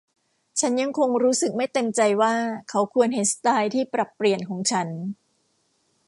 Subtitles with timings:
[0.59, 2.33] ฉันยังคงรู้สึกไม่เต็มใจว่า
[2.69, 4.87] เขาควรเห็นสไตล์ที่ปรับเปลี่ยนของฉัน